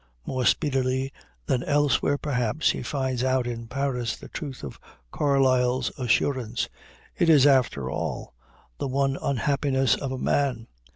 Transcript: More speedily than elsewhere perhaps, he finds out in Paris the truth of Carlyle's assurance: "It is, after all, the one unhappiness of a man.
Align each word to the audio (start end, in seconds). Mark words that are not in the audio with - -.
More 0.25 0.45
speedily 0.47 1.13
than 1.45 1.61
elsewhere 1.61 2.17
perhaps, 2.17 2.71
he 2.71 2.81
finds 2.81 3.23
out 3.23 3.45
in 3.45 3.67
Paris 3.67 4.17
the 4.17 4.29
truth 4.29 4.63
of 4.63 4.79
Carlyle's 5.11 5.91
assurance: 5.95 6.69
"It 7.15 7.29
is, 7.29 7.45
after 7.45 7.87
all, 7.87 8.33
the 8.79 8.87
one 8.87 9.15
unhappiness 9.21 9.93
of 9.93 10.11
a 10.11 10.17
man. 10.17 10.65